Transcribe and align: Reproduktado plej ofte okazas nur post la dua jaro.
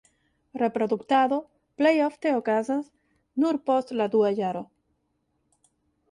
Reproduktado 0.59 1.37
plej 1.81 1.91
ofte 2.05 2.31
okazas 2.37 2.89
nur 3.43 3.59
post 3.67 3.93
la 4.01 4.07
dua 4.15 4.31
jaro. 4.39 4.63